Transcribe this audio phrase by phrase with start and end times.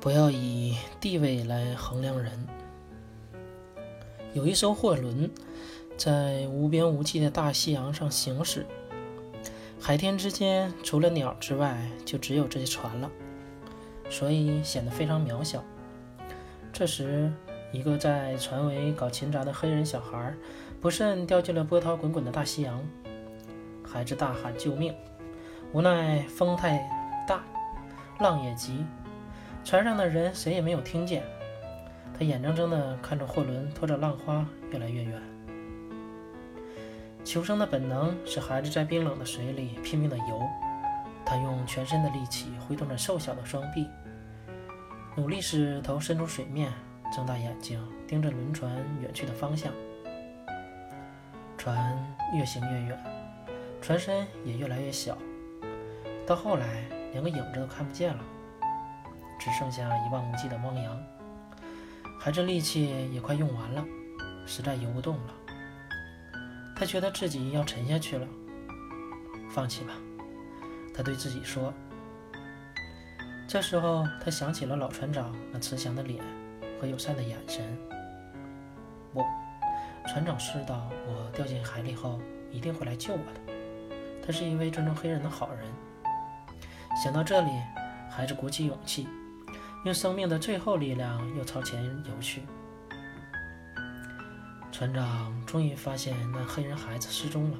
[0.00, 2.32] 不要以地位来衡量人。
[4.32, 5.30] 有一艘货轮
[5.94, 8.64] 在无边无际的大西洋上行驶，
[9.78, 11.76] 海天之间除了鸟之外，
[12.06, 13.10] 就只有这些船了，
[14.08, 15.62] 所以显得非常渺小。
[16.72, 17.30] 这时，
[17.70, 20.34] 一个在船尾搞勤杂的黑人小孩
[20.80, 22.82] 不慎掉进了波涛滚滚的大西洋，
[23.84, 24.94] 孩子大喊救命，
[25.74, 26.88] 无奈风太
[27.28, 27.44] 大，
[28.18, 28.82] 浪也急。
[29.62, 31.22] 船上的人谁也没有听见，
[32.18, 35.22] 他眼睁睁地看着货轮拖着浪花越来越远。
[37.24, 40.42] 求生的本能使孩子在冰冷的水里拼命地游，
[41.24, 43.86] 他用全身的力气挥动着瘦小的双臂，
[45.14, 46.72] 努力使头伸出水面，
[47.14, 49.72] 睁大眼睛盯着轮船远去的方向。
[51.56, 51.94] 船
[52.34, 52.98] 越行越远，
[53.80, 55.16] 船身也越来越小，
[56.26, 56.82] 到后来
[57.12, 58.24] 连个影子都看不见了。
[59.40, 61.02] 只剩下一望无际的汪洋，
[62.20, 63.82] 孩子力气也快用完了，
[64.44, 65.34] 实在游不动了。
[66.76, 68.26] 他觉得自己要沉下去了，
[69.50, 69.94] 放弃吧，
[70.94, 71.72] 他对自己说。
[73.48, 76.22] 这时候，他想起了老船长那慈祥的脸
[76.78, 77.64] 和友善的眼神。
[79.14, 79.24] 不，
[80.06, 83.54] 船长知道我掉进海里后一定会来救我的，
[84.24, 85.66] 他是一位尊重黑人的好人。
[87.02, 87.50] 想到这里，
[88.10, 89.08] 孩子鼓起勇气。
[89.82, 92.42] 用生命的最后力量又朝前游去。
[94.70, 97.58] 船长终于发现那黑人孩子失踪了。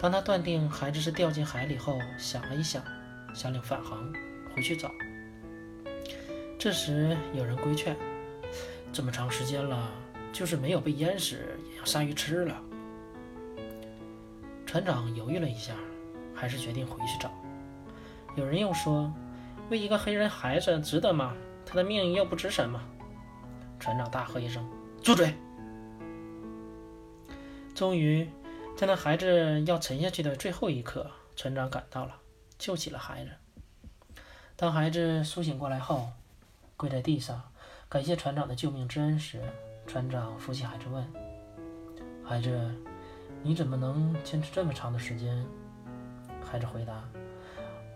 [0.00, 2.80] 当他断定孩子是掉进海里后，想了一想，
[3.34, 4.12] 下令返航
[4.54, 4.92] 回去找。
[6.56, 7.96] 这时有人规劝
[8.92, 9.90] ：“这么长时间了，
[10.32, 11.36] 就是没有被淹死，
[11.72, 12.62] 也要鲨鱼吃了。”
[14.64, 15.72] 船长犹豫了一下，
[16.32, 17.32] 还是决定回去找。
[18.36, 19.12] 有人又说。
[19.70, 21.34] 为一个黑人孩子值得吗？
[21.66, 22.80] 他的命又不值什么。
[23.78, 24.66] 船长大喝一声
[25.02, 25.34] ：“住嘴！”
[27.74, 28.28] 终于，
[28.76, 32.16] 在那孩子要沉下去的最后一刻，船长赶到了，
[32.58, 33.30] 救起了孩子。
[34.56, 36.08] 当孩子苏醒过来后，
[36.76, 37.40] 跪在地上
[37.88, 39.40] 感谢船长的救命之恩时，
[39.86, 41.06] 船长扶起孩子问
[42.24, 42.74] ：“孩子，
[43.42, 45.44] 你怎么能坚持这么长的时间？”
[46.42, 47.04] 孩子回答。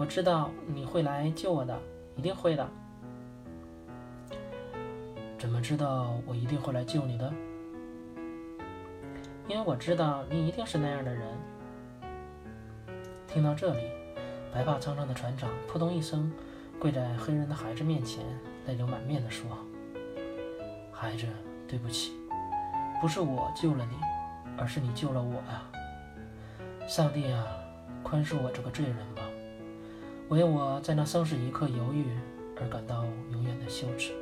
[0.00, 1.78] 我知道你会来救我的，
[2.16, 2.66] 一定会的。
[5.38, 7.30] 怎么知道我一定会来救你的？
[9.46, 11.28] 因为我知道你一定是那样的人。
[13.28, 13.90] 听到这里，
[14.54, 16.32] 白发苍苍的船长扑通一声
[16.78, 18.24] 跪在黑人的孩子面前，
[18.66, 19.50] 泪流满面地说
[20.90, 21.26] ：“孩子，
[21.68, 22.14] 对不起，
[23.02, 23.96] 不是我救了你，
[24.56, 25.68] 而是你救了我啊！
[26.88, 27.46] 上帝啊，
[28.02, 29.24] 宽恕我这个罪人吧。”
[30.30, 32.04] 为我在那生死一刻犹豫
[32.56, 34.12] 而感到永远的羞耻。